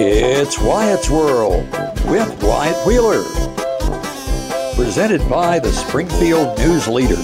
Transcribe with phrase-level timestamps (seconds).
[0.00, 1.64] It's Wyatt's World
[2.06, 3.22] with Wyatt Wheeler.
[4.74, 7.16] Presented by the Springfield News Leader.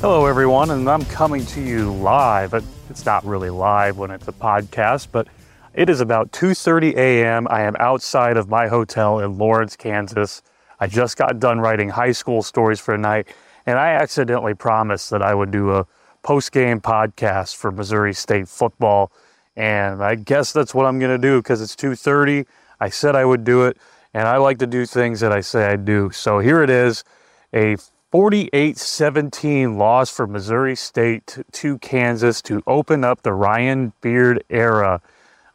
[0.00, 2.54] Hello, everyone, and I'm coming to you live.
[2.90, 5.28] It's not really live when it's a podcast, but
[5.74, 7.46] it is about 2:30 a.m.
[7.48, 10.42] I am outside of my hotel in Lawrence, Kansas.
[10.80, 13.28] I just got done writing high school stories for tonight,
[13.66, 15.86] and I accidentally promised that I would do a
[16.22, 19.10] post-game podcast for Missouri State football,
[19.56, 22.46] and I guess that's what I'm going to do because it's 2:30.
[22.80, 23.76] I said I would do it,
[24.14, 26.10] and I like to do things that I say I do.
[26.10, 27.04] So here it is,
[27.52, 27.76] a
[28.12, 35.00] 48-17 loss for Missouri State to Kansas to open up the Ryan Beard era.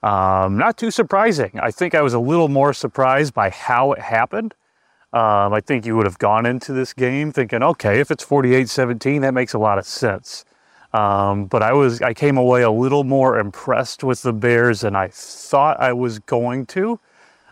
[0.01, 1.51] Um, not too surprising.
[1.61, 4.55] I think I was a little more surprised by how it happened.
[5.17, 9.21] Um, I think you would have gone into this game thinking, okay, if it's 48-17,
[9.21, 10.45] that makes a lot of sense.
[10.93, 14.95] Um, but I was, I came away a little more impressed with the Bears than
[14.95, 16.99] I thought I was going to.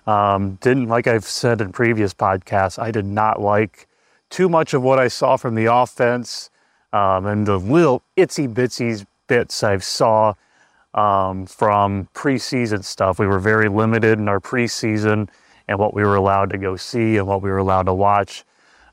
[0.06, 3.88] Um, didn't, like I've said in previous podcasts, I did not like
[4.30, 6.52] too much of what I saw from the offense
[6.94, 10.36] um, and the little itsy bitsy bits I saw
[10.94, 13.18] um, from preseason stuff.
[13.18, 15.30] We were very limited in our preseason
[15.68, 18.44] and what we were allowed to go see and what we were allowed to watch.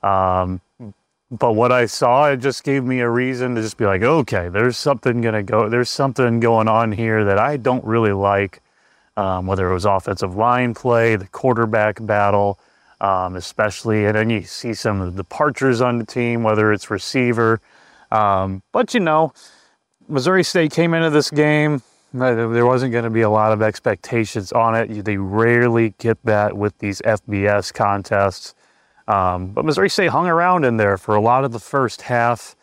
[0.03, 0.61] Um,
[1.31, 4.49] but what I saw, it just gave me a reason to just be like, okay,
[4.49, 8.61] there's something gonna go, there's something going on here that I don't really like.
[9.15, 12.59] Um, whether it was offensive line play, the quarterback battle,
[13.03, 16.91] um, especially, and then you see some of the departures on the team, whether it's
[16.91, 17.61] receiver.
[18.11, 19.35] Um, but you know,
[20.09, 21.83] Missouri State came into this game
[22.13, 25.05] there wasn't going to be a lot of expectations on it.
[25.05, 28.55] They rarely get that with these FBS contests.
[29.09, 32.55] Um, but Missouri State hung around in there for a lot of the first half.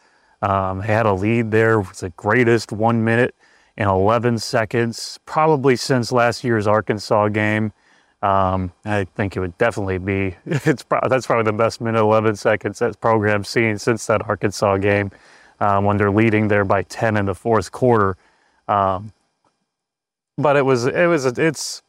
[0.41, 3.35] Um, had a lead there with the greatest one minute
[3.75, 7.73] and 11 seconds, probably since last year's Arkansas game.
[8.21, 12.35] Um, I think it would definitely be, it's pro- that's probably the best minute 11
[12.35, 15.11] seconds that program's seen since that Arkansas game
[15.59, 18.17] um, when they're leading there by 10 in the fourth quarter.
[18.67, 19.11] Um,
[20.39, 21.83] but it was it was it's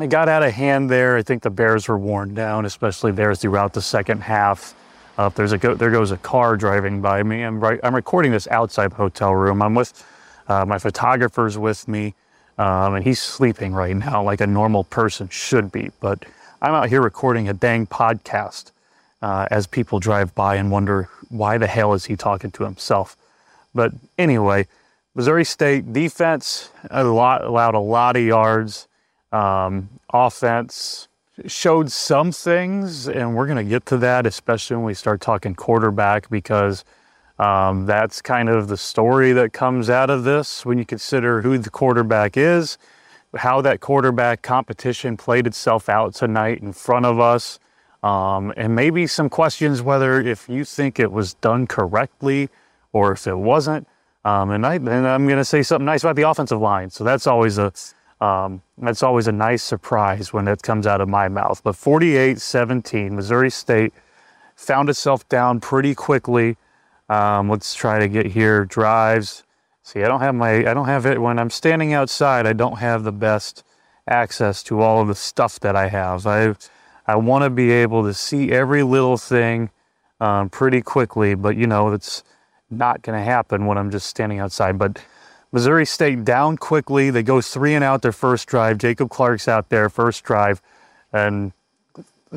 [0.00, 1.16] it got out of hand there.
[1.16, 4.74] I think the Bears were worn down, especially there throughout the second half.
[5.18, 7.42] Uh, there's a go, there goes a car driving by me.
[7.42, 7.78] I'm right.
[7.82, 9.60] I'm recording this outside the hotel room.
[9.60, 10.04] I'm with
[10.48, 12.14] uh, my photographer's with me,
[12.58, 15.90] um, and he's sleeping right now, like a normal person should be.
[16.00, 16.24] But
[16.62, 18.72] I'm out here recording a dang podcast
[19.22, 23.16] uh, as people drive by and wonder why the hell is he talking to himself.
[23.74, 24.66] But anyway,
[25.14, 28.88] Missouri State defense a lot, allowed a lot of yards.
[29.30, 31.08] Um, offense
[31.46, 35.54] showed some things, and we're going to get to that, especially when we start talking
[35.54, 36.84] quarterback, because
[37.38, 41.58] um, that's kind of the story that comes out of this when you consider who
[41.58, 42.78] the quarterback is,
[43.36, 47.58] how that quarterback competition played itself out tonight in front of us,
[48.02, 52.48] um, and maybe some questions whether if you think it was done correctly
[52.92, 53.86] or if it wasn't.
[54.24, 56.90] Um, and, I, and I'm going to say something nice about the offensive line.
[56.90, 57.72] So that's always a
[58.20, 61.62] um, that's always a nice surprise when it comes out of my mouth.
[61.62, 63.92] But 48-17, Missouri State
[64.56, 66.56] found itself down pretty quickly.
[67.08, 69.42] Um, let's try to get here drives.
[69.82, 72.46] See, I don't have my I don't have it when I'm standing outside.
[72.46, 73.62] I don't have the best
[74.08, 76.26] access to all of the stuff that I have.
[76.26, 76.54] I
[77.06, 79.68] I want to be able to see every little thing
[80.20, 82.24] um, pretty quickly, but you know it's
[82.76, 84.78] not going to happen when I'm just standing outside.
[84.78, 85.02] But
[85.52, 87.10] Missouri State down quickly.
[87.10, 88.78] They go three and out their first drive.
[88.78, 90.60] Jacob Clark's out there first drive,
[91.12, 91.52] and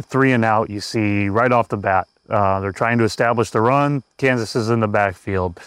[0.02, 0.70] three and out.
[0.70, 2.08] You see right off the bat.
[2.30, 4.04] Uh, they're trying to establish the run.
[4.18, 5.60] Kansas is in the backfield.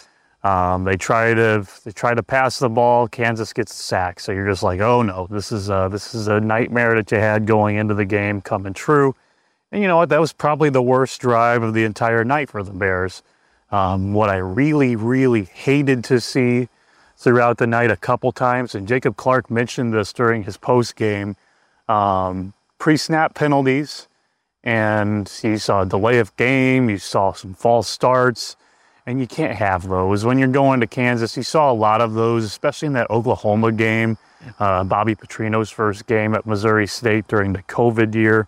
[0.43, 3.07] Um, they try to they try to pass the ball.
[3.07, 4.19] Kansas gets the sack.
[4.19, 7.17] So you're just like, oh no, this is a, this is a nightmare that you
[7.17, 9.15] had going into the game coming true.
[9.71, 10.09] And you know what?
[10.09, 13.23] That was probably the worst drive of the entire night for the Bears.
[13.71, 16.67] Um, what I really, really hated to see
[17.17, 21.35] throughout the night a couple times, and Jacob Clark mentioned this during his post game
[21.87, 24.07] um, pre snap penalties,
[24.63, 28.57] and you saw a delay of game, you saw some false starts,
[29.05, 30.25] and you can't have those.
[30.25, 33.71] When you're going to Kansas, you saw a lot of those, especially in that Oklahoma
[33.71, 34.17] game,
[34.59, 38.47] uh, Bobby Petrino's first game at Missouri State during the COVID year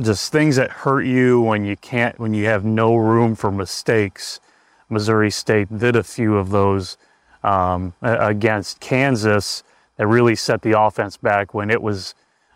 [0.00, 4.40] just things that hurt you when you can't when you have no room for mistakes.
[4.88, 6.96] Missouri State did a few of those
[7.42, 9.62] um, against Kansas
[9.96, 12.14] that really set the offense back when it was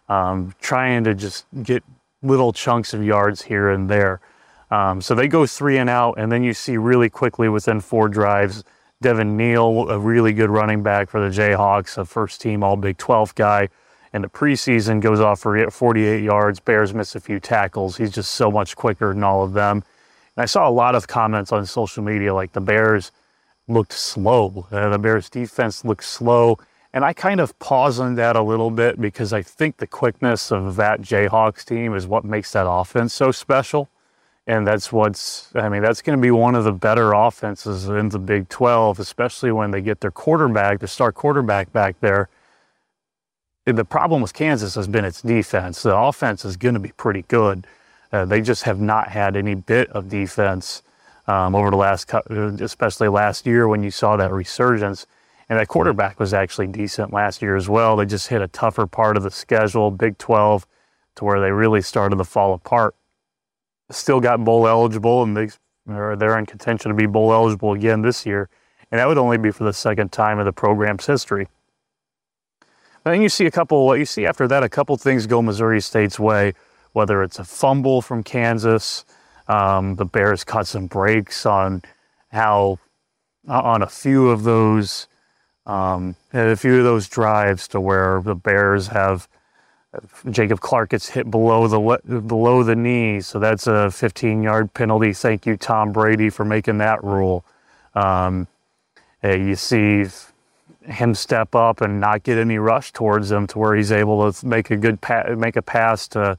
[0.09, 1.83] um, trying to just get
[2.23, 4.21] little chunks of yards here and there.
[4.71, 8.09] Um, so they go three and out, and then you see really quickly within four
[8.09, 8.65] drives,
[9.01, 12.97] Devin Neal, a really good running back for the Jayhawks, a first team All Big
[12.97, 13.69] 12 guy.
[14.17, 16.59] In the preseason, goes off for 48 yards.
[16.59, 17.99] Bears miss a few tackles.
[17.99, 19.85] He's just so much quicker than all of them.
[20.35, 23.13] And I saw a lot of comments on social media like the Bears
[23.69, 24.67] looked slow.
[24.73, 26.59] Uh, the Bears defense looked slow.
[26.95, 30.51] And I kind of pause on that a little bit because I think the quickness
[30.51, 33.91] of that Jayhawks team is what makes that offense so special.
[34.47, 38.09] And that's what's, I mean, that's going to be one of the better offenses in
[38.09, 42.31] the Big 12, especially when they get their quarterback, the star quarterback back there.
[43.67, 45.83] The problem with Kansas has been its defense.
[45.83, 47.67] The offense is going to be pretty good.
[48.13, 50.83] Uh, they just have not had any bit of defense
[51.27, 55.07] um, over the last, especially last year when you saw that resurgence.
[55.49, 57.97] And that quarterback was actually decent last year as well.
[57.97, 60.67] They just hit a tougher part of the schedule, Big 12,
[61.17, 62.95] to where they really started to fall apart
[63.91, 65.49] still got bowl eligible, and they
[65.89, 68.49] are they're in contention to be bowl eligible again this year,
[68.91, 71.49] and that would only be for the second time in the program's history.
[73.13, 73.97] Then you see a couple.
[73.97, 76.55] You see after that, a couple things go Missouri State's way.
[76.93, 79.05] Whether it's a fumble from Kansas,
[79.49, 81.83] um, the Bears cut some breaks on
[82.33, 82.79] how
[83.49, 85.07] on a few of those
[85.67, 89.29] um, a few of those drives to where the Bears have
[90.31, 95.13] Jacob Clark gets hit below the below the knee, so that's a 15-yard penalty.
[95.13, 97.45] Thank you, Tom Brady, for making that rule.
[97.95, 98.49] Um,
[99.23, 100.07] you see
[100.87, 104.47] him step up and not get any rush towards him to where he's able to
[104.47, 106.39] make a good pa- make a pass to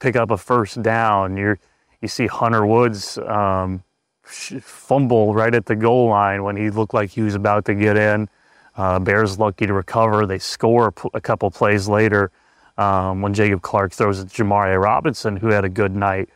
[0.00, 1.36] pick up a first down.
[1.36, 1.56] You
[2.00, 3.82] you see Hunter Woods um,
[4.22, 7.96] fumble right at the goal line when he looked like he was about to get
[7.96, 8.28] in.
[8.76, 10.26] Uh, Bears lucky to recover.
[10.26, 12.30] They score a couple plays later
[12.76, 16.28] um, when Jacob Clark throws at Jamari Robinson, who had a good night.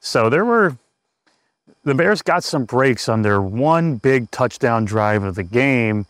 [0.00, 0.76] So there were
[1.84, 6.06] the Bears got some breaks on their one big touchdown drive of the game.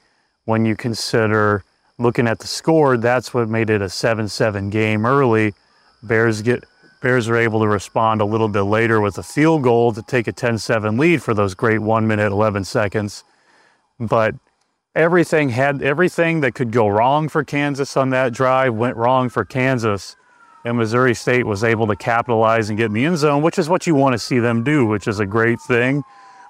[0.47, 1.65] When you consider
[1.99, 5.55] looking at the score, that's what made it a 7-7 game early.
[6.03, 6.65] Bears get
[7.03, 10.29] Bears are able to respond a little bit later with a field goal to take
[10.29, 13.25] a 10-7 lead for those great 1 minute 11 seconds.
[13.99, 14.37] But
[14.95, 19.45] everything had everything that could go wrong for Kansas on that drive went wrong for
[19.45, 20.15] Kansas.
[20.65, 23.69] And Missouri State was able to capitalize and get in the end zone, which is
[23.69, 26.03] what you want to see them do, which is a great thing.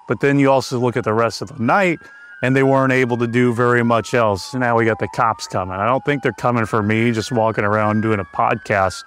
[0.07, 1.99] But then you also look at the rest of the night,
[2.41, 4.53] and they weren't able to do very much else.
[4.53, 5.75] Now we got the cops coming.
[5.75, 9.03] I don't think they're coming for me just walking around doing a podcast.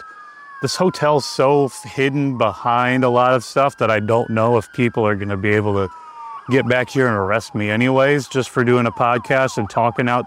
[0.62, 5.06] This hotel's so hidden behind a lot of stuff that I don't know if people
[5.06, 5.92] are going to be able to
[6.50, 10.26] get back here and arrest me anyways, just for doing a podcast and talking out,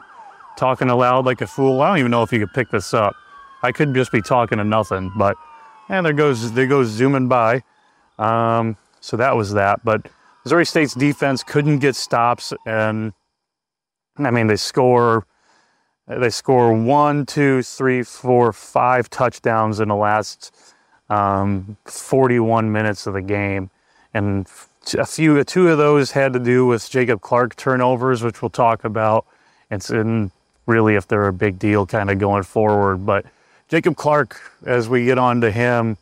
[0.58, 1.82] talking aloud like a fool.
[1.82, 3.16] I don't even know if you could pick this up.
[3.62, 5.38] I could just be talking to nothing, but
[5.90, 7.64] and there goes there goes zooming by.
[8.18, 9.84] Um, so that was that.
[9.84, 10.08] But
[10.44, 13.14] Missouri State's defense couldn't get stops, and
[14.18, 15.26] I mean they score
[16.08, 20.54] they score one, two, three, four, five touchdowns in the last
[21.10, 23.70] um, 41 minutes of the game,
[24.14, 24.48] and
[24.98, 28.84] a few, two of those had to do with Jacob Clark turnovers, which we'll talk
[28.84, 29.26] about.
[29.72, 30.32] It's in
[30.66, 33.06] really if they're a big deal kind of going forward.
[33.06, 33.26] But
[33.70, 35.98] Jacob Clark, as we get on to him,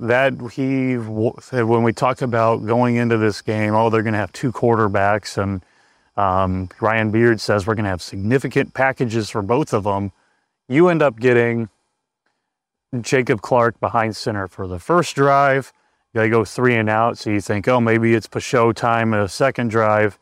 [0.00, 0.98] that he
[1.40, 4.52] said when we talked about going into this game, oh, they're going to have two
[4.52, 5.62] quarterbacks, and
[6.16, 10.12] um, Ryan Beard says we're going to have significant packages for both of them.
[10.68, 11.68] You end up getting
[13.00, 15.72] Jacob Clark behind center for the first drive
[16.12, 19.28] they go three and out, so you think, oh, maybe it's Pachot time in a
[19.28, 20.18] second drive.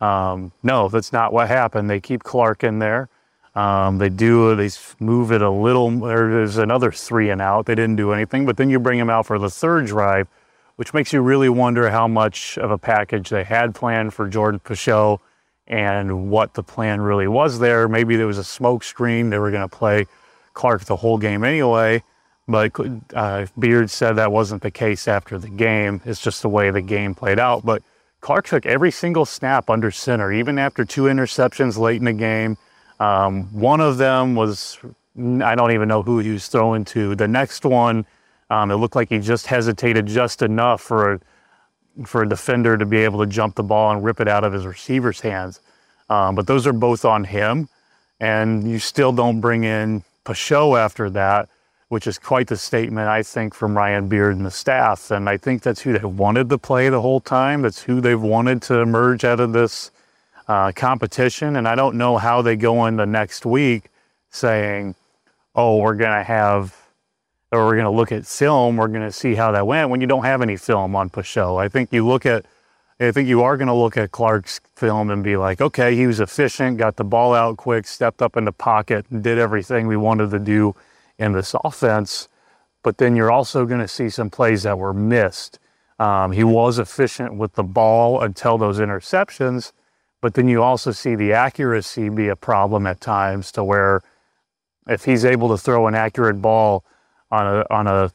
[0.00, 1.90] Um, no, that's not what happened.
[1.90, 3.08] They keep Clark in there.
[3.54, 7.66] Um, they do, they move it a little, there's another three and out.
[7.66, 10.26] They didn't do anything, but then you bring them out for the third drive,
[10.76, 14.60] which makes you really wonder how much of a package they had planned for Jordan
[14.60, 15.18] Pachot
[15.66, 17.88] and what the plan really was there.
[17.88, 19.30] Maybe there was a smoke screen.
[19.30, 20.06] They were going to play
[20.54, 22.02] Clark the whole game anyway.
[22.48, 22.72] But
[23.14, 26.00] uh, Beard said that wasn't the case after the game.
[26.04, 27.64] It's just the way the game played out.
[27.64, 27.82] But
[28.20, 32.56] Clark took every single snap under center, even after two interceptions late in the game.
[33.02, 34.78] Um, one of them was,
[35.42, 37.14] I don't even know who he was throwing to.
[37.14, 38.06] The next one,
[38.48, 41.20] um, it looked like he just hesitated just enough for a,
[42.06, 44.52] for a defender to be able to jump the ball and rip it out of
[44.52, 45.60] his receiver's hands.
[46.10, 47.68] Um, but those are both on him.
[48.20, 51.48] And you still don't bring in Pachot after that
[51.92, 55.10] which is quite the statement, I think, from Ryan Beard and the staff.
[55.10, 57.60] And I think that's who they wanted to play the whole time.
[57.60, 59.90] That's who they've wanted to emerge out of this
[60.52, 61.56] uh, competition.
[61.56, 63.84] And I don't know how they go in the next week
[64.28, 64.94] saying,
[65.54, 66.76] oh, we're going to have
[67.50, 70.00] or we're going to look at film, we're going to see how that went when
[70.00, 71.60] you don't have any film on Pachot.
[71.60, 72.46] I think you look at,
[72.98, 76.06] I think you are going to look at Clark's film and be like, okay, he
[76.06, 79.86] was efficient, got the ball out quick, stepped up in the pocket, and did everything
[79.86, 80.74] we wanted to do
[81.18, 82.28] in this offense.
[82.82, 85.58] But then you're also going to see some plays that were missed.
[85.98, 89.72] Um, he was efficient with the ball until those interceptions,
[90.22, 94.00] but then you also see the accuracy be a problem at times to where
[94.88, 96.84] if he's able to throw an accurate ball
[97.30, 98.10] on a on a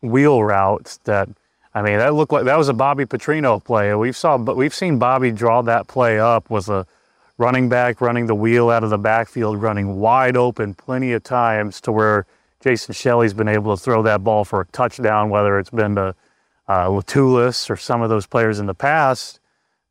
[0.00, 1.28] wheel route that
[1.74, 3.94] I mean that looked like that was a Bobby Petrino play.
[3.94, 6.86] We've saw but we've seen Bobby draw that play up with a
[7.36, 11.80] running back running the wheel out of the backfield, running wide open plenty of times
[11.82, 12.24] to where
[12.60, 16.14] Jason Shelley's been able to throw that ball for a touchdown, whether it's been to
[16.68, 19.40] uh, Latulas or some of those players in the past.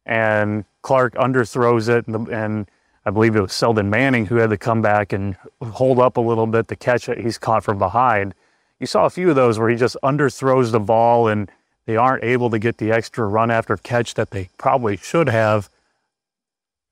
[0.06, 2.72] And Clark underthrows it, and, and
[3.06, 6.22] I believe it was Selden Manning who had to come back and hold up a
[6.22, 7.18] little bit to catch it.
[7.18, 8.34] He's caught from behind.
[8.80, 11.52] You saw a few of those where he just underthrows the ball and
[11.88, 15.70] they aren't able to get the extra run after catch that they probably should have.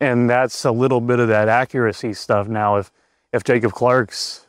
[0.02, 2.50] And that's a little bit of that accuracy stuff.
[2.50, 2.92] Now, if
[3.32, 4.46] if Jacob Clark's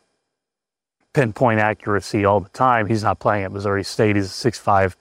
[1.13, 4.17] pinpoint accuracy all the time, he's not playing at Missouri State.
[4.17, 4.97] He's a six five,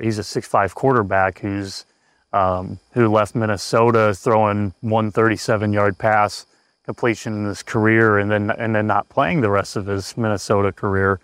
[0.00, 1.84] he's a six five quarterback who's
[2.32, 6.46] um, who left Minnesota throwing 137 yard pass
[6.84, 10.72] completion in his career and then and then not playing the rest of his Minnesota
[10.72, 11.20] career,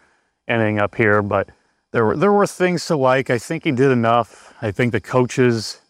[0.49, 1.23] ending up here.
[1.23, 1.49] But
[1.93, 3.31] there were there were things to like.
[3.31, 4.55] I think he did enough.
[4.63, 5.81] I think the coaches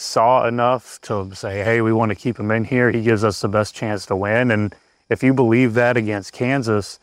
[0.00, 2.90] saw enough to say, hey, we want to keep him in here.
[2.90, 4.50] He gives us the best chance to win.
[4.50, 4.74] And
[5.10, 6.98] if you believe that against Kansas,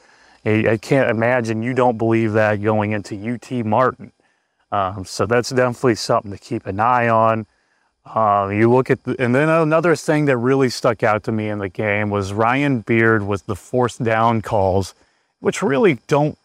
[0.46, 4.12] I can't imagine you don't believe that going into UT Martin.
[4.72, 7.46] Um, so that's definitely something to keep an eye on.
[8.14, 11.50] Uh, you look at, the, and then another thing that really stuck out to me
[11.50, 14.96] in the game was Ryan Beard with the fourth down calls,
[15.40, 16.38] which really don't,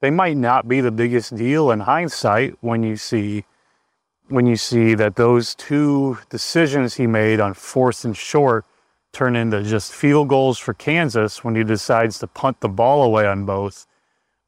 [0.00, 3.44] they might not be the biggest deal in hindsight when you see,
[4.28, 8.64] when you see that those two decisions he made on fourth and short
[9.12, 13.26] turn into just field goals for Kansas when he decides to punt the ball away
[13.26, 13.86] on both.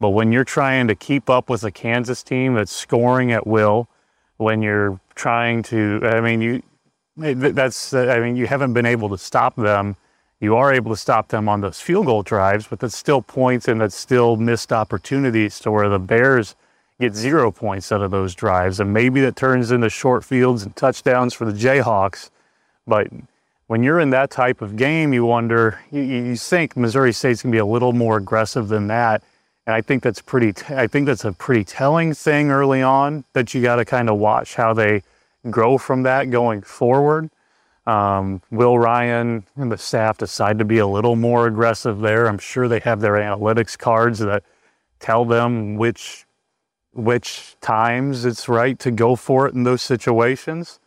[0.00, 3.88] But when you're trying to keep up with a Kansas team that's scoring at will,
[4.36, 6.62] when you're trying to, I mean, you,
[7.16, 9.96] that's, uh, I mean, you haven't been able to stop them.
[10.38, 13.66] You are able to stop them on those field goal drives, but that's still points
[13.66, 16.54] and that's still missed opportunities to where the Bears
[17.00, 18.78] get zero points out of those drives.
[18.78, 22.30] And maybe that turns into short fields and touchdowns for the Jayhawks.
[22.86, 23.08] But
[23.66, 27.52] when you're in that type of game, you wonder, you, you think Missouri State's going
[27.52, 29.22] to be a little more aggressive than that.
[29.66, 33.52] And I think that's pretty, I think that's a pretty telling thing early on that
[33.52, 35.02] you got to kind of watch how they
[35.50, 37.30] grow from that going forward.
[37.86, 42.28] Um, Will Ryan and the staff decide to be a little more aggressive there.
[42.28, 44.42] I'm sure they have their analytics cards that
[44.98, 46.24] tell them which
[46.92, 50.80] which times it's right to go for it in those situations.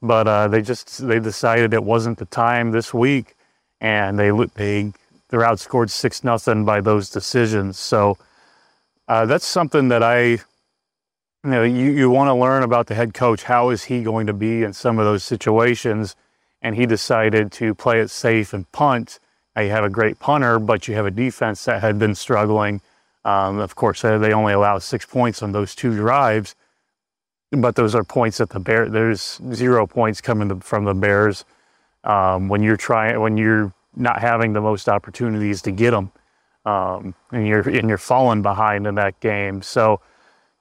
[0.00, 3.34] But uh, they just they decided it wasn't the time this week,
[3.80, 4.92] and they they
[5.28, 7.78] they're outscored six nothing by those decisions.
[7.78, 8.18] So
[9.08, 10.40] uh, that's something that I, you
[11.44, 13.44] know, you, you want to learn about the head coach.
[13.44, 16.16] How is he going to be in some of those situations?
[16.62, 19.18] And he decided to play it safe and punt.
[19.54, 22.80] Now you have a great punter, but you have a defense that had been struggling.
[23.24, 26.54] Um, of course, uh, they only allow six points on those two drives,
[27.50, 28.88] but those are points that the bear.
[28.88, 31.44] There's zero points coming from the Bears
[32.04, 36.12] um, when you're trying when you're not having the most opportunities to get them
[36.66, 39.62] um, and you're and you're falling behind in that game.
[39.62, 40.00] So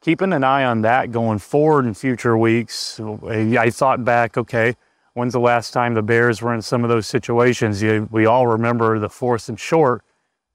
[0.02, 3.00] keeping an eye on that going forward in future weeks.
[3.28, 4.76] I thought back, okay,
[5.16, 7.82] when's the last time the Bears were in some of those situations?
[7.82, 10.04] You, we all remember the fourth and short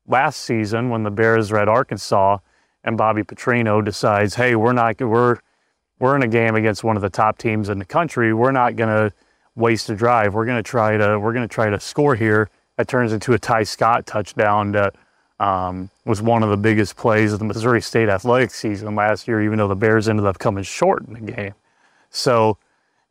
[0.06, 2.38] last season when the Bears were at Arkansas
[2.84, 5.38] and Bobby Petrino decides, hey, we're not we're
[5.98, 8.32] we're in a game against one of the top teams in the country.
[8.32, 9.14] We're not going to
[9.56, 10.32] waste a drive.
[10.32, 12.48] We're going to try to we're going to try to score here.
[12.80, 14.94] That turns into a Ty Scott touchdown that
[15.38, 19.42] um, was one of the biggest plays of the Missouri State athletic season last year,
[19.42, 21.52] even though the Bears ended up coming short in the game.
[22.08, 22.56] So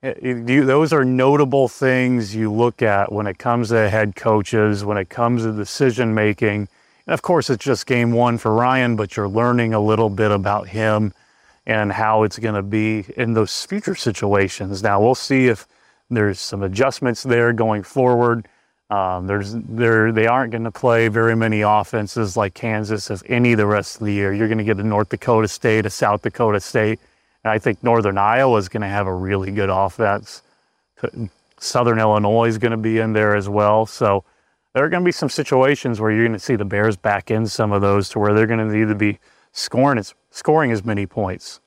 [0.02, 4.84] it, you, those are notable things you look at when it comes to head coaches,
[4.84, 6.68] when it comes to decision making.
[7.06, 10.32] And of course, it's just game one for Ryan, but you're learning a little bit
[10.32, 11.14] about him
[11.68, 14.82] and how it's going to be in those future situations.
[14.82, 15.68] Now, we'll see if
[16.10, 18.48] there's some adjustments there going forward.
[18.90, 23.54] Um, there's there they aren't going to play very many offenses like Kansas if any
[23.54, 24.34] the rest of the year.
[24.34, 27.00] You're going to get a North Dakota State, a South Dakota State,
[27.44, 30.42] and I think Northern Iowa is going to have a really good offense.
[31.60, 33.86] Southern Illinois is going to be in there as well.
[33.86, 34.24] So
[34.74, 37.30] there are going to be some situations where you're going to see the Bears back
[37.30, 39.20] in some of those to where they're going to need to be
[39.52, 41.60] scoring as, scoring as many points.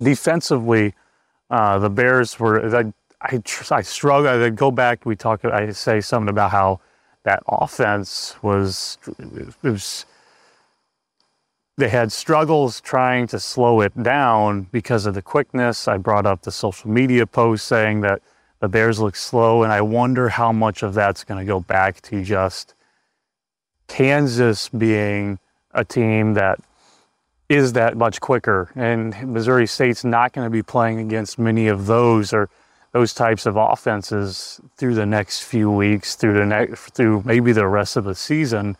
[0.00, 0.94] Defensively,
[1.50, 2.92] uh, the Bears were.
[3.20, 4.44] I, I, I struggle.
[4.44, 5.06] I go back.
[5.06, 5.44] We talk.
[5.44, 6.80] I say something about how
[7.24, 8.98] that offense was.
[9.18, 10.06] It was
[11.78, 15.86] they had struggles trying to slow it down because of the quickness.
[15.86, 18.20] I brought up the social media post saying that
[18.58, 22.00] the Bears look slow, and I wonder how much of that's going to go back
[22.02, 22.74] to just
[23.86, 25.38] Kansas being
[25.72, 26.58] a team that
[27.48, 28.70] is that much quicker.
[28.74, 32.50] And Missouri State's not going to be playing against many of those or
[32.92, 37.66] those types of offenses through the next few weeks, through the next, through maybe the
[37.66, 38.76] rest of the season.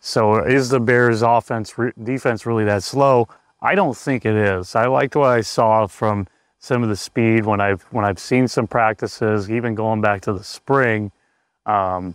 [0.00, 3.28] So is the Bears' offense defense really that slow?
[3.60, 4.76] I don't think it is.
[4.76, 6.28] I liked what I saw from
[6.60, 10.32] some of the speed when I've when I've seen some practices, even going back to
[10.32, 11.10] the spring.
[11.66, 12.14] Um,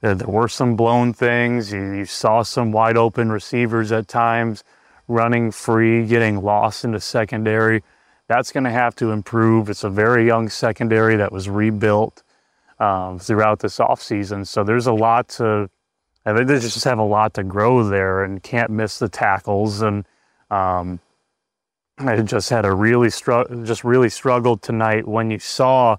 [0.00, 1.72] there, there, were some blown things.
[1.72, 4.64] You, you, saw some wide open receivers at times
[5.06, 7.82] running free, getting lost in the secondary.
[8.32, 9.68] That's going to have to improve.
[9.68, 12.22] It's a very young secondary that was rebuilt
[12.80, 14.46] um, throughout this offseason.
[14.46, 15.68] So there's a lot to
[16.24, 19.82] I think they just have a lot to grow there and can't miss the tackles.
[19.82, 20.06] And
[20.50, 21.00] um,
[21.98, 25.96] I just had a really struggle, just really struggled tonight when you saw,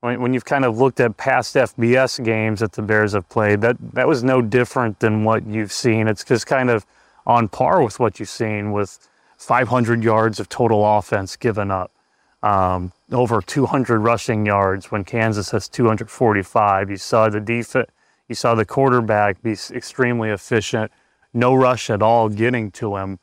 [0.00, 3.60] when, when you've kind of looked at past FBS games that the Bears have played.
[3.60, 6.08] That that was no different than what you've seen.
[6.08, 6.86] It's just kind of
[7.26, 9.09] on par with what you've seen with
[9.40, 11.92] 500 yards of total offense given up.
[12.42, 16.90] Um, over 200 rushing yards when Kansas has 245.
[16.90, 17.88] You saw the defense
[18.28, 20.92] you saw the quarterback be extremely efficient,
[21.34, 23.18] no rush at all getting to him.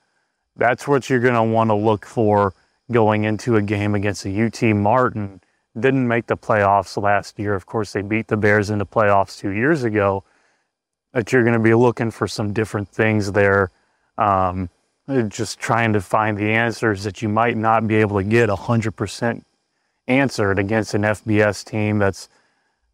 [0.57, 2.53] That's what you're going to want to look for
[2.91, 5.39] going into a game against a UT Martin.
[5.79, 7.55] Didn't make the playoffs last year.
[7.55, 10.25] Of course, they beat the Bears in the playoffs two years ago.
[11.13, 13.71] But you're going to be looking for some different things there.
[14.17, 14.69] Um,
[15.29, 19.43] just trying to find the answers that you might not be able to get 100%
[20.07, 22.29] answered against an FBS team that's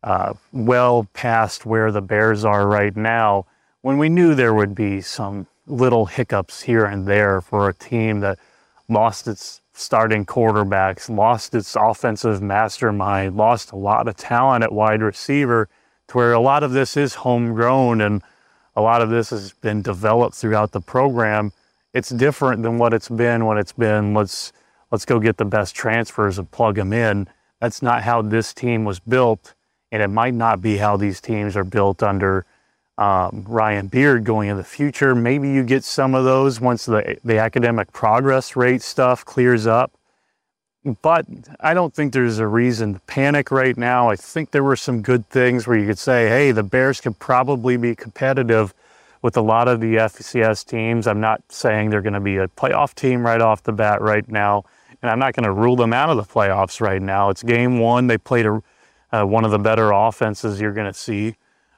[0.03, 3.45] uh, well past where the Bears are right now,
[3.81, 8.19] when we knew there would be some little hiccups here and there for a team
[8.19, 8.37] that
[8.89, 15.01] lost its starting quarterbacks, lost its offensive mastermind, lost a lot of talent at wide
[15.01, 15.67] receiver,
[16.07, 18.21] to where a lot of this is homegrown and
[18.75, 21.51] a lot of this has been developed throughout the program.
[21.93, 24.51] It's different than what it's been when it's been let's
[24.91, 27.27] let's go get the best transfers and plug them in.
[27.59, 29.53] That's not how this team was built
[29.93, 32.47] and it might not be how these teams are built under
[32.97, 35.13] um, Ryan Beard going in the future.
[35.13, 39.91] Maybe you get some of those once the, the academic progress rate stuff clears up.
[41.03, 41.25] But
[41.59, 44.09] I don't think there's a reason to panic right now.
[44.09, 47.19] I think there were some good things where you could say, hey, the Bears could
[47.19, 48.73] probably be competitive
[49.23, 51.07] with a lot of the FCS teams.
[51.07, 54.27] I'm not saying they're going to be a playoff team right off the bat right
[54.29, 54.65] now,
[55.01, 57.29] and I'm not going to rule them out of the playoffs right now.
[57.29, 58.05] It's game one.
[58.05, 58.61] They played a
[59.11, 61.35] uh, one of the better offenses you're going to see.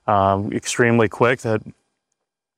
[0.07, 1.41] Um, extremely quick.
[1.41, 1.61] That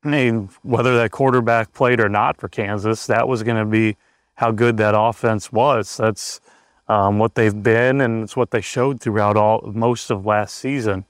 [0.04, 3.98] I mean, whether that quarterback played or not for Kansas, that was going to be
[4.36, 5.98] how good that offense was.
[5.98, 6.40] That's
[6.88, 11.06] um, what they've been, and it's what they showed throughout all most of last season.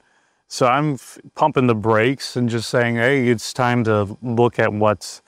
[0.48, 4.72] So I'm f- pumping the brakes and just saying, hey, it's time to look at
[4.72, 5.20] what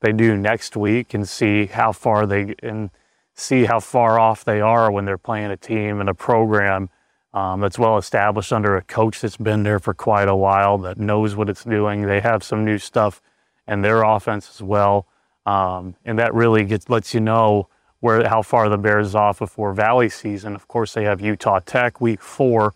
[0.00, 2.90] they do next week and see how far they and
[3.34, 6.88] see how far off they are when they're playing a team and a program
[7.34, 10.98] um, that's well established under a coach that's been there for quite a while that
[10.98, 12.02] knows what it's doing.
[12.02, 13.22] They have some new stuff
[13.66, 15.06] and their offense as well,
[15.46, 17.68] um, and that really gets lets you know
[18.00, 20.54] where how far the Bears off before Valley season.
[20.54, 22.74] Of course, they have Utah Tech week four,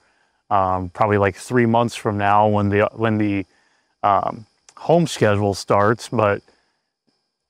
[0.50, 3.46] um, probably like three months from now when the when the
[4.02, 6.42] um, home schedule starts, but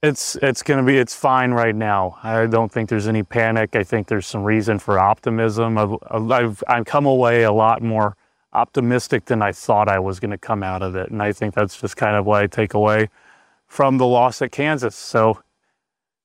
[0.03, 2.19] it's it's to be it's fine right now.
[2.23, 3.77] I don't think there's any panic.
[3.77, 5.79] I think there's some reason for optimism.
[5.79, 8.17] I've I've, I've come away a lot more
[8.53, 11.81] optimistic than I thought I was to come out of it, and I think that's
[11.81, 13.09] just kind of what I take away
[13.67, 14.95] from the loss at Kansas.
[14.95, 15.43] So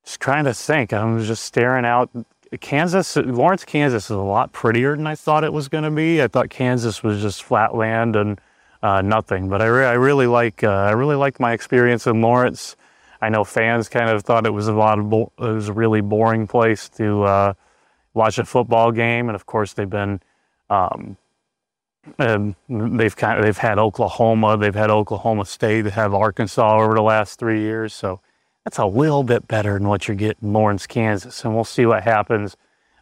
[0.04, 0.92] just trying to think.
[0.92, 2.10] I was just staring out.
[2.60, 6.22] Kansas, Lawrence, Kansas is a lot prettier than I thought it was going to be.
[6.22, 8.40] I thought Kansas was just flat land and
[8.82, 12.20] uh, nothing, but I, re- I really like uh, I really liked my experience in
[12.20, 12.76] Lawrence.
[13.20, 16.00] I know fans kind of thought it was a lot of it was a really
[16.00, 17.54] boring place to uh,
[18.12, 20.20] watch a football game, and of course they've been
[20.68, 21.16] um,
[22.18, 27.02] they've kind of they've had Oklahoma, they've had Oklahoma State, they have Arkansas over the
[27.02, 28.20] last three years, so
[28.64, 31.86] that's a little bit better than what you're getting in Lawrence, Kansas, and we'll see
[31.86, 32.56] what happens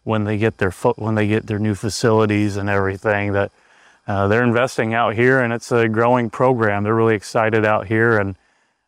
[0.04, 3.52] when they get their foot when they get their new facilities and everything that
[4.06, 6.82] uh, they're investing out here, and it's a growing program.
[6.82, 8.34] They're really excited out here and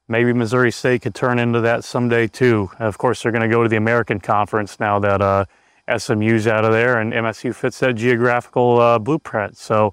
[0.08, 2.70] maybe Missouri State could turn into that someday too.
[2.78, 5.44] Of course, they're going to go to the American Conference now that uh,
[5.96, 9.56] SMU's out of there and MSU fits that geographical uh, blueprint.
[9.56, 9.92] So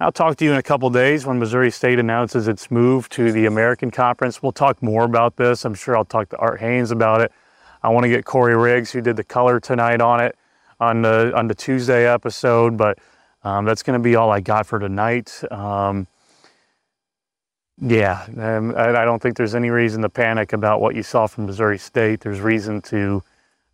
[0.00, 3.32] I'll talk to you in a couple days when Missouri State announces its move to
[3.32, 4.40] the American Conference.
[4.40, 5.64] We'll talk more about this.
[5.64, 7.32] I'm sure I'll talk to Art Hains about it.
[7.82, 10.36] I want to get Corey Riggs, who did the color tonight on it,
[10.78, 12.76] on the on the Tuesday episode.
[12.76, 13.00] But
[13.42, 15.42] um, that's going to be all I got for tonight.
[15.50, 16.06] Um,
[17.80, 21.26] yeah, um, I, I don't think there's any reason to panic about what you saw
[21.26, 22.20] from Missouri State.
[22.20, 23.24] There's reason to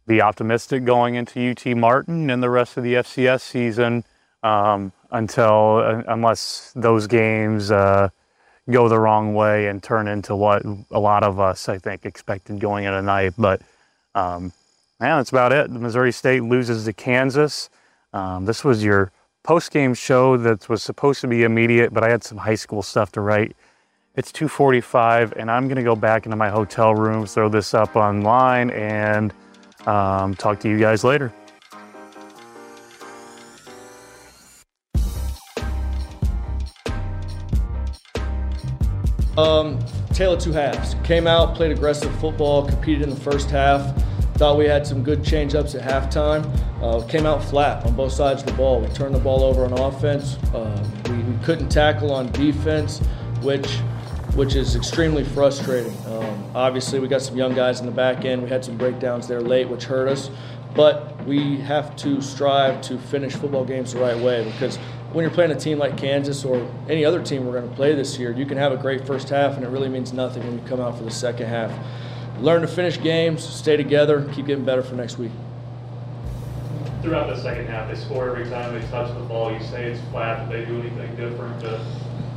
[0.07, 4.05] be optimistic going into UT Martin and the rest of the FCS season
[4.43, 8.09] um, until uh, unless those games uh,
[8.71, 12.61] go the wrong way and turn into what a lot of us I think expected
[12.61, 13.35] going into tonight.
[13.39, 13.63] But
[14.15, 14.53] um,
[15.01, 15.71] yeah, that's about it.
[15.71, 17.71] Missouri State loses to Kansas.
[18.13, 19.13] Um, this was your
[19.45, 23.13] post-game show that was supposed to be immediate, but I had some high school stuff
[23.13, 23.57] to write.
[24.17, 28.71] It's 2:45, and I'm gonna go back into my hotel room, throw this up online,
[28.71, 29.33] and
[29.87, 31.33] um, talk to you guys later.
[39.37, 39.79] Um,
[40.15, 40.95] two halves.
[41.03, 43.95] Came out, played aggressive football, competed in the first half.
[44.35, 46.45] Thought we had some good change ups at halftime.
[46.83, 48.81] Uh, came out flat on both sides of the ball.
[48.81, 50.37] We turned the ball over on offense.
[50.53, 52.99] Uh, we, we, couldn't tackle on defense,
[53.43, 53.67] which
[54.35, 55.97] which is extremely frustrating.
[56.07, 58.43] Um, obviously, we got some young guys in the back end.
[58.43, 60.31] We had some breakdowns there late, which hurt us.
[60.75, 64.79] But we have to strive to finish football games the right way because
[65.15, 67.95] when you're playing a team like Kansas or any other team we're going to play
[67.95, 70.59] this year, you can have a great first half and it really means nothing when
[70.59, 71.73] you come out for the second half.
[72.41, 75.31] Learn to finish games, stay together, keep getting better for next week.
[77.01, 79.53] Throughout the second half, they score every time they touch the ball.
[79.53, 80.51] You say it's flat.
[80.51, 81.61] Did they do anything different?
[81.61, 81.87] To-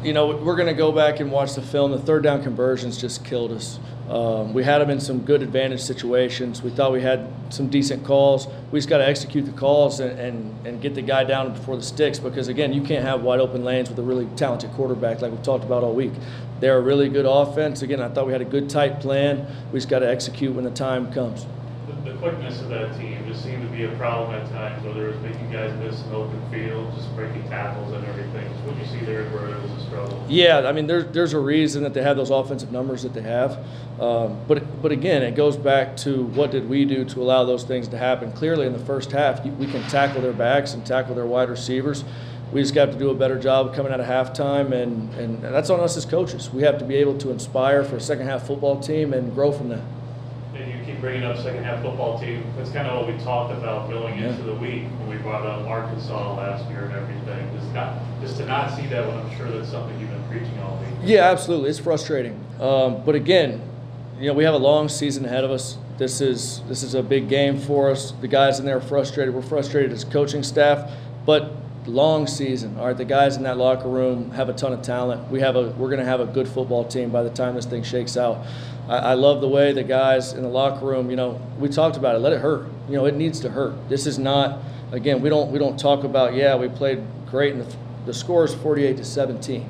[0.04, 1.92] you know, we're going to go back and watch the film.
[1.92, 3.80] The third down conversions just killed us.
[4.10, 6.62] Um, we had them in some good advantage situations.
[6.62, 8.48] We thought we had some decent calls.
[8.72, 11.76] We just got to execute the calls and, and, and get the guy down before
[11.76, 15.22] the sticks because, again, you can't have wide open lanes with a really talented quarterback
[15.22, 16.14] like we've talked about all week.
[16.60, 17.82] They're a really good offense.
[17.82, 19.46] Again, I thought we had a good, tight plan.
[19.74, 21.46] We just got to execute when the time comes
[22.20, 25.22] quickness of that team just seemed to be a problem at times, whether it was
[25.22, 28.46] making guys miss an open field, just breaking tackles and everything.
[28.46, 30.26] So what you see there where it was a struggle?
[30.28, 33.22] Yeah, I mean, there's there's a reason that they have those offensive numbers that they
[33.22, 33.64] have.
[34.00, 37.64] Um, but but again, it goes back to what did we do to allow those
[37.64, 38.32] things to happen?
[38.32, 42.04] Clearly, in the first half, we can tackle their backs and tackle their wide receivers.
[42.52, 45.70] We just got to do a better job coming out of halftime, and, and that's
[45.70, 46.50] on us as coaches.
[46.50, 49.52] We have to be able to inspire for a second half football team and grow
[49.52, 49.82] from that
[51.00, 52.44] bringing up second half football team.
[52.58, 54.30] That's kind of what we talked about going yeah.
[54.30, 57.58] into the week when we brought up Arkansas last year and everything.
[57.60, 60.60] Just not just to not see that when I'm sure that's something you've been preaching
[60.60, 60.90] all week.
[61.04, 61.70] Yeah, absolutely.
[61.70, 62.40] It's frustrating.
[62.60, 63.62] Um, but again,
[64.20, 65.78] you know, we have a long season ahead of us.
[65.98, 68.12] This is this is a big game for us.
[68.22, 69.34] The guys in there are frustrated.
[69.34, 70.92] We're frustrated as coaching staff,
[71.26, 71.52] but
[71.88, 72.78] long season.
[72.78, 75.30] All right, the guys in that locker room have a ton of talent.
[75.32, 77.66] We have a we're going to have a good football team by the time this
[77.66, 78.46] thing shakes out.
[78.88, 81.10] I, I, love the way the guys in the locker room.
[81.10, 82.20] You know, we talked about it.
[82.20, 82.68] Let it hurt.
[82.88, 83.90] You know, it needs to hurt.
[83.90, 84.60] This is not.
[84.92, 88.46] Again, we don't we don't talk about yeah we played great and the, the score
[88.46, 89.70] is 48 to 17.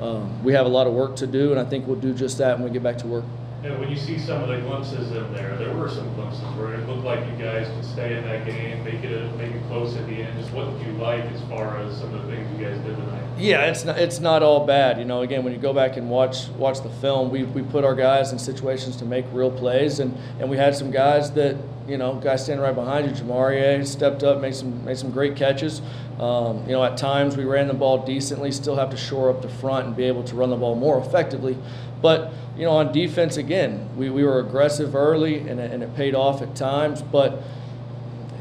[0.00, 2.38] Um, we have a lot of work to do, and I think we'll do just
[2.38, 3.24] that when we get back to work.
[3.64, 6.74] And when you see some of the glimpses in there, there were some glimpses where
[6.74, 9.66] it looked like you guys could stay in that game, make it a, make it
[9.68, 10.38] close at the end.
[10.38, 12.94] Just what did you like as far as some of the things you guys did
[12.94, 13.22] tonight?
[13.38, 14.98] Yeah, it's not it's not all bad.
[14.98, 17.84] You know, again, when you go back and watch watch the film, we, we put
[17.84, 21.56] our guys in situations to make real plays, and, and we had some guys that
[21.86, 25.36] you know, guys standing right behind you, Jamarie stepped up, made some made some great
[25.36, 25.82] catches.
[26.18, 29.42] Um, you know, at times we ran the ball decently, still have to shore up
[29.42, 31.58] the front and be able to run the ball more effectively.
[32.02, 36.14] But you know, on defense, again, we, we were aggressive early and and it paid
[36.14, 37.42] off at times, but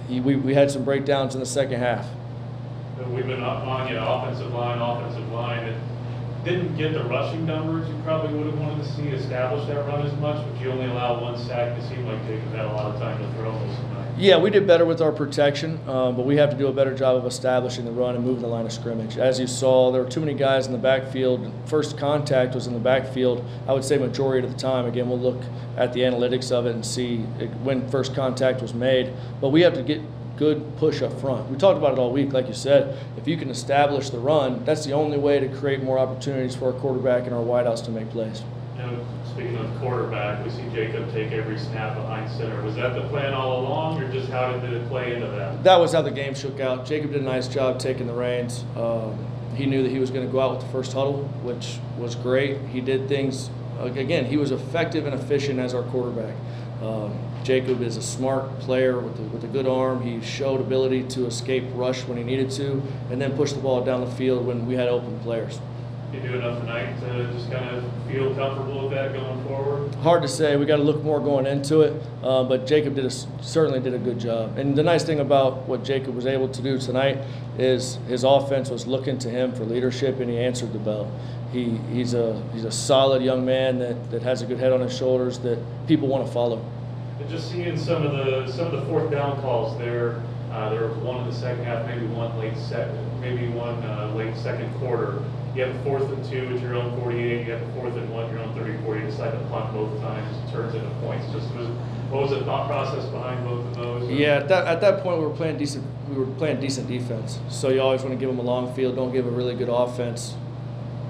[0.09, 2.07] we, we had some breakdowns in the second half.
[3.09, 5.75] We've been up on you, offensive line, offensive line.
[6.43, 10.05] Didn't get the rushing numbers you probably would have wanted to see establish that run
[10.05, 11.77] as much, but you only allow one sack.
[11.77, 14.03] It seemed like Jacob had a lot of time to throw most of the night.
[14.17, 16.95] Yeah, we did better with our protection, um, but we have to do a better
[16.95, 19.17] job of establishing the run and moving the line of scrimmage.
[19.17, 21.51] As you saw, there were too many guys in the backfield.
[21.65, 23.43] First contact was in the backfield.
[23.67, 24.85] I would say majority of the time.
[24.85, 25.41] Again, we'll look
[25.77, 27.19] at the analytics of it and see
[27.63, 29.11] when first contact was made.
[29.41, 29.99] But we have to get
[30.37, 31.49] good push up front.
[31.49, 32.97] We talked about it all week, like you said.
[33.17, 36.73] If you can establish the run, that's the only way to create more opportunities for
[36.73, 38.41] our quarterback and our wideouts to make plays.
[38.77, 38.99] And
[39.31, 42.61] speaking of quarterback, we see Jacob take every snap behind center.
[42.63, 45.63] Was that the plan all along, or just how did it play into that?
[45.63, 46.85] That was how the game shook out.
[46.85, 48.65] Jacob did a nice job taking the reins.
[48.75, 51.77] Um, he knew that he was going to go out with the first huddle, which
[51.97, 52.57] was great.
[52.71, 56.35] He did things again, he was effective and efficient as our quarterback.
[56.81, 60.01] Um, Jacob is a smart player with a, with a good arm.
[60.01, 63.83] He showed ability to escape rush when he needed to, and then push the ball
[63.83, 65.59] down the field when we had open players.
[66.13, 69.95] You do enough tonight to just kind of feel comfortable with that going forward?
[69.95, 70.55] Hard to say.
[70.55, 73.95] We got to look more going into it, uh, but Jacob did a, certainly did
[73.95, 74.57] a good job.
[74.57, 77.17] And the nice thing about what Jacob was able to do tonight
[77.57, 81.11] is his offense was looking to him for leadership, and he answered the bell.
[81.51, 84.81] He, he's a he's a solid young man that, that has a good head on
[84.81, 86.63] his shoulders that people want to follow.
[87.19, 90.21] And just seeing some of the some of the fourth down calls there.
[90.51, 94.13] Uh, there was one in the second half, maybe one late second, maybe one uh,
[94.15, 95.23] late second quarter
[95.55, 97.45] you have a fourth and two at your own 48.
[97.45, 98.97] You have a fourth and one at your own 34.
[98.97, 100.35] You decide to punt both times.
[100.37, 101.25] It turns into points.
[101.31, 101.67] Just was,
[102.09, 104.09] what was the thought process behind both of those?
[104.09, 105.85] Yeah, at that, at that point we were playing decent.
[106.09, 107.39] We were playing decent defense.
[107.49, 108.95] So you always want to give them a long field.
[108.95, 110.35] Don't give a really good offense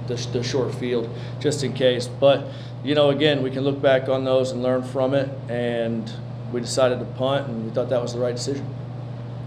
[0.08, 2.08] the, the short field, just in case.
[2.08, 2.46] But
[2.84, 5.30] you know, again, we can look back on those and learn from it.
[5.50, 6.12] And
[6.52, 8.66] we decided to punt, and we thought that was the right decision.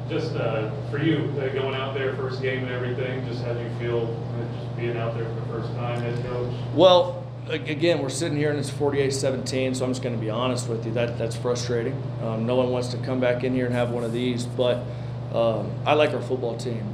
[0.08, 3.60] Just uh, for you, uh, going out there, first game and everything, just how do
[3.60, 4.06] you feel
[4.52, 6.52] just being out there for the first time as coach?
[6.74, 10.68] Well, again, we're sitting here and it's 48-17, so I'm just going to be honest
[10.68, 10.92] with you.
[10.92, 12.00] That that's frustrating.
[12.22, 14.84] Um, no one wants to come back in here and have one of these, but
[15.32, 16.84] um, I like our football team.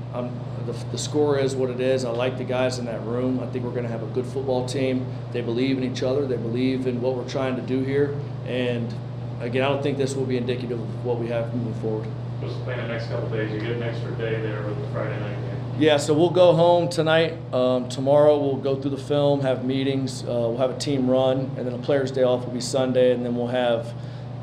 [0.67, 2.05] The, the, score is what it is.
[2.05, 3.41] I like the guys in that room.
[3.41, 5.07] I think we're going to have a good football team.
[5.33, 6.27] They believe in each other.
[6.27, 8.19] They believe in what we're trying to do here.
[8.47, 8.93] And
[9.41, 12.09] again, I don't think this will be indicative of what we have moving forward.
[12.41, 15.19] Just playing the next couple days, you get an extra day there with the Friday
[15.21, 15.53] night game.
[15.79, 17.35] Yeah, so we'll go home tonight.
[17.53, 20.23] Um, tomorrow we'll go through the film, have meetings.
[20.23, 23.13] Uh, we'll have a team run, and then a player's day off will be Sunday,
[23.13, 23.93] and then we'll have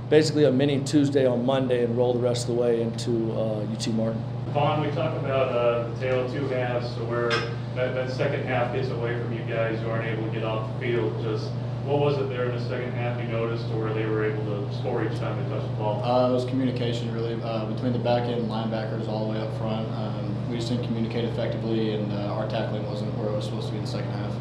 [0.10, 3.63] basically a mini Tuesday on Monday and roll the rest of the way into uh,
[3.71, 4.23] UT Martin.
[4.53, 7.29] Vaughn, we talked about uh, the of two halves, so where
[7.75, 10.73] that, that second half gets away from you guys who aren't able to get off
[10.73, 11.21] the field.
[11.21, 11.51] Just
[11.85, 14.75] what was it there in the second half you noticed, where they were able to
[14.77, 16.03] score each time they touched the ball?
[16.03, 19.55] Uh, it was communication, really, uh, between the back end linebackers all the way up
[19.59, 19.88] front.
[19.93, 23.67] Um, we just didn't communicate effectively, and uh, our tackling wasn't where it was supposed
[23.67, 24.33] to be in the second half.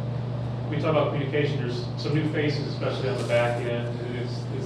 [0.71, 1.59] We talk about communication.
[1.59, 3.89] There's some new faces, especially on the back end.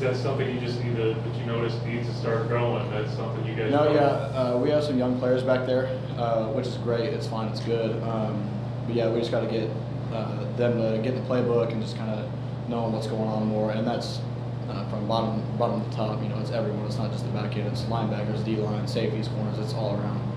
[0.02, 2.90] Is, is that something you just need to that you notice needs to start growing?
[2.90, 3.70] That's something you guys.
[3.70, 5.86] No, yeah, uh, we have some young players back there,
[6.18, 7.12] uh, which is great.
[7.12, 7.48] It's fine.
[7.48, 8.02] It's good.
[8.02, 8.48] Um,
[8.86, 9.70] but yeah, we just got to get
[10.12, 12.28] uh, them to get the playbook and just kind of
[12.68, 14.20] knowing what's going on more, and that's
[14.68, 16.20] uh, from bottom bottom to top.
[16.22, 16.84] You know, it's everyone.
[16.86, 17.68] It's not just the back end.
[17.68, 19.58] It's linebackers, D line, safeties, corners.
[19.58, 20.31] It's all around.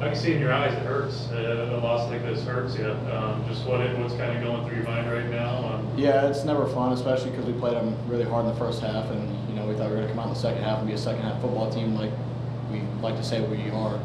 [0.00, 1.28] I can see in your eyes it hurts.
[1.32, 2.88] Uh, a loss like this hurts you.
[2.88, 5.74] Um, just what it, what's kind of going through your mind right now?
[5.74, 8.80] Um, yeah, it's never fun, especially because we played them really hard in the first
[8.80, 10.62] half, and you know we thought we were going to come out in the second
[10.62, 12.12] half and be a second half football team like
[12.70, 13.98] we like to say we are.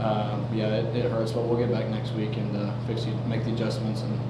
[0.00, 3.12] Um, yeah, it, it, hurts, but we'll get back next week and uh, fix the,
[3.26, 4.20] make the adjustments and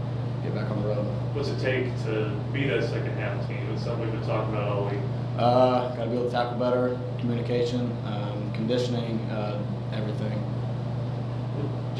[0.44, 1.05] get back on the road.
[1.35, 3.68] What's it take to be that second half team?
[3.73, 5.01] It's something we've been talking about all week.
[5.38, 9.61] Uh, Got to be able to tackle better, communication, um, conditioning, uh,
[9.92, 10.38] everything.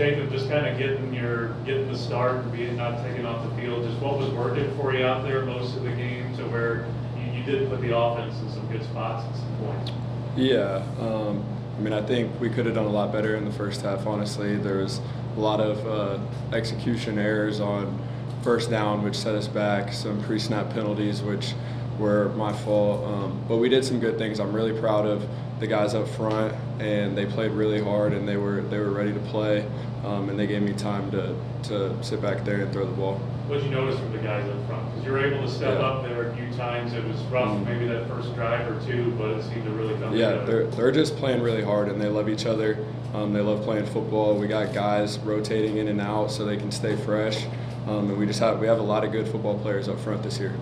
[0.01, 3.55] Jacob, just kind of getting your getting the start and being not taken off the
[3.61, 6.87] field, just what was working for you out there most of the game to where
[7.19, 9.93] you, you did put the offense in some good spots at some point?
[10.39, 11.45] Yeah, um,
[11.77, 14.07] I mean, I think we could have done a lot better in the first half.
[14.07, 15.03] Honestly, there was
[15.37, 17.99] a lot of uh, execution errors on
[18.41, 19.93] first down, which set us back.
[19.93, 21.53] Some pre-snap penalties, which
[21.99, 23.05] were my fault.
[23.05, 24.41] Um, but we did some good things.
[24.41, 25.29] I'm really proud of
[25.61, 29.13] the guys up front, and they played really hard, and they were they were ready
[29.13, 29.67] to play,
[30.05, 33.21] um, and they gave me time to to sit back there and throw the ball.
[33.47, 34.87] What did you notice from the guys up front?
[34.91, 35.87] Because you were able to step yeah.
[35.87, 36.93] up there a few times.
[36.93, 37.65] It was rough, mm-hmm.
[37.65, 40.47] maybe that first drive or two, but it seemed to really come yeah, together.
[40.47, 42.85] they're they're just playing really hard, and they love each other.
[43.13, 44.39] Um, they love playing football.
[44.39, 47.45] We got guys rotating in and out so they can stay fresh,
[47.87, 50.23] um, and we just have we have a lot of good football players up front
[50.23, 50.55] this year.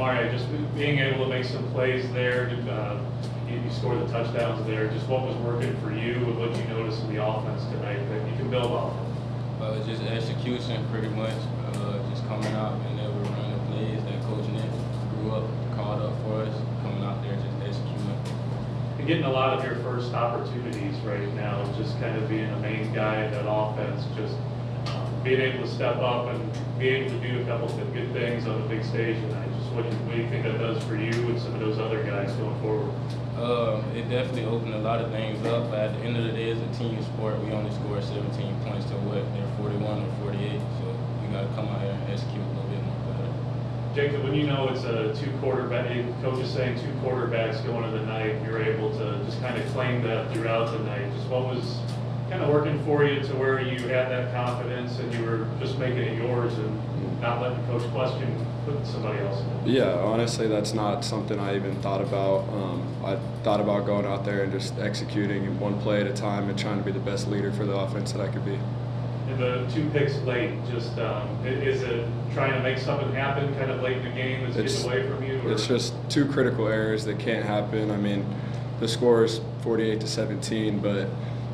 [0.00, 2.48] Mario, just being able to make some plays there.
[2.70, 2.98] Uh,
[3.46, 4.88] you, you score the touchdowns there.
[4.88, 8.26] Just what was working for you and what you noticed in the offense tonight that
[8.26, 9.60] you can build off of?
[9.60, 11.36] Uh, just execution, pretty much.
[11.74, 14.72] Uh, just coming out and they were running plays that Coach Nick
[15.20, 15.44] grew up,
[15.76, 18.16] called up for us, coming out there just executing.
[18.96, 22.58] And getting a lot of your first opportunities right now, just kind of being a
[22.60, 24.32] main guy in that offense, just
[24.96, 26.40] um, being able to step up and
[26.78, 29.49] be able to do a couple of good things on the big stage tonight.
[29.70, 31.78] What do, you, what do you think that does for you and some of those
[31.78, 32.90] other guys going forward?
[33.38, 35.70] Um, it definitely opened a lot of things up.
[35.70, 37.38] But at the end of the day, it's a team sport.
[37.40, 38.34] We only scored 17
[38.66, 39.22] points to what?
[39.32, 40.58] They're 41 or 48.
[40.58, 40.84] So
[41.22, 43.30] we got to come out here and execute a little bit more better.
[43.94, 45.86] Jacob, when you know it's a two quarterback,
[46.20, 49.64] coach is saying two quarterbacks going to the night, you're able to just kind of
[49.70, 51.06] claim that throughout the night.
[51.14, 51.78] Just what was
[52.30, 55.78] kind of working for you to where you had that confidence and you were just
[55.78, 59.72] making it yours and not letting coach question putting somebody else in?
[59.72, 62.48] Yeah, honestly, that's not something I even thought about.
[62.50, 66.48] Um, I thought about going out there and just executing one play at a time
[66.48, 68.58] and trying to be the best leader for the offense that I could be.
[69.28, 73.70] And the two picks late, just um, is it trying to make something happen kind
[73.72, 75.40] of late in the game that's It's- getting away from you?
[75.44, 77.90] or- It's just two critical errors that can't happen.
[77.90, 78.24] I mean,
[78.78, 81.08] the score is 48 to 17, but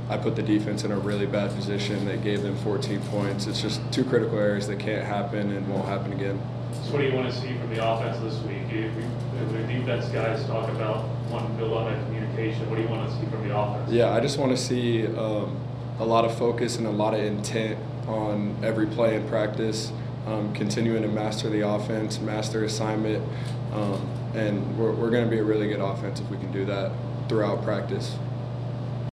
[0.09, 3.47] I put the defense in a really bad position They gave them 14 points.
[3.47, 6.41] It's just two critical errors that can't happen and won't happen again.
[6.85, 8.69] So what do you want to see from the offense this week?
[8.69, 12.69] The defense guys talk about wanting to build on that communication.
[12.71, 13.91] What do you want to see from the offense?
[13.91, 15.57] Yeah, I just want to see um,
[15.99, 19.91] a lot of focus and a lot of intent on every play in practice,
[20.27, 23.25] um, continuing to master the offense, master assignment,
[23.73, 26.65] um, and we're, we're going to be a really good offense if we can do
[26.65, 26.93] that
[27.29, 28.17] throughout practice.